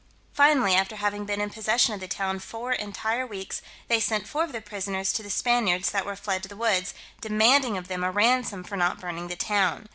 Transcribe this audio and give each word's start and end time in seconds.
Finally, 0.33 0.73
after 0.73 0.95
having 0.95 1.25
been 1.25 1.39
in 1.39 1.51
possession 1.51 1.93
of 1.93 1.99
the 1.99 2.07
town 2.07 2.39
four 2.39 2.71
entire 2.71 3.27
weeks, 3.27 3.61
they 3.87 3.99
sent 3.99 4.27
four 4.27 4.43
of 4.43 4.51
the 4.51 4.59
prisoners 4.59 5.13
to 5.13 5.21
the 5.21 5.29
Spaniards 5.29 5.91
that 5.91 6.07
were 6.07 6.15
fled 6.15 6.41
to 6.41 6.49
the 6.49 6.55
woods, 6.57 6.95
demanding 7.21 7.77
of 7.77 7.87
them 7.87 8.03
a 8.03 8.09
ransom 8.09 8.63
for 8.63 8.75
not 8.75 8.99
burning 8.99 9.27
the 9.27 9.35
town. 9.35 9.89